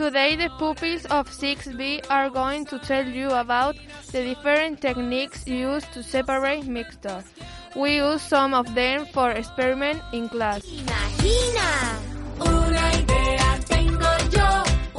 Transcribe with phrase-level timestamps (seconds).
[0.00, 3.76] Today the pupils of 6B are going to tell you about
[4.12, 7.24] the different techniques used to separate mixtures.
[7.76, 10.64] We use some of them for experiment in class.
[10.64, 12.00] Imagina.
[12.40, 14.48] Una idea tengo yo,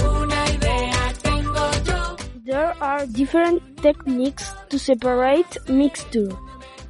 [0.05, 2.15] una idea tengo yo.
[2.45, 6.29] There are different techniques to separate mixture.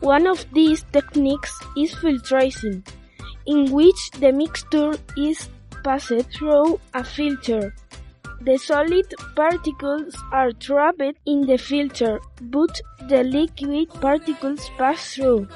[0.01, 2.83] One of these techniques is filtration,
[3.47, 5.47] in which the mixture is
[5.85, 7.73] passed through a filter.
[8.43, 15.47] The solid particles are trapped in the filter, but the liquid particles pass through.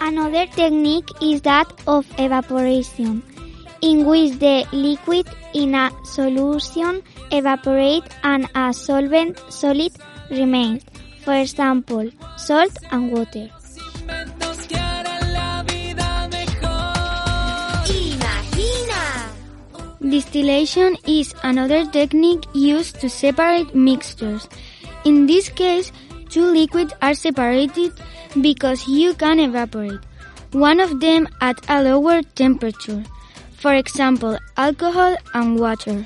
[0.00, 3.22] Another technique is that of evaporation,
[3.82, 9.92] in which the liquid in a solution evaporates and a solvent solid
[10.30, 10.82] remains.
[11.22, 13.50] For example, salt and water.
[20.12, 24.46] Distillation is another technique used to separate mixtures.
[25.06, 25.90] In this case,
[26.28, 27.94] two liquids are separated
[28.42, 30.00] because you can evaporate
[30.52, 33.02] one of them at a lower temperature.
[33.56, 36.04] For example, alcohol and water.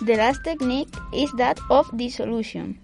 [0.00, 2.78] The last technique is that of dissolution.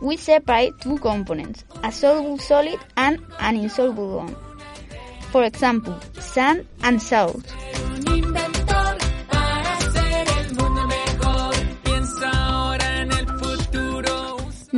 [0.00, 4.36] We separate two components, a soluble solid and an insoluble one.
[5.32, 7.52] For example, sand and salt.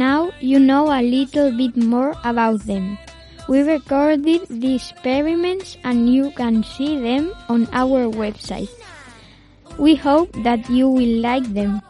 [0.03, 2.99] Now you know a little bit more about them.
[3.47, 8.73] We recorded the experiments and you can see them on our website.
[9.79, 11.83] We hope that you will like them.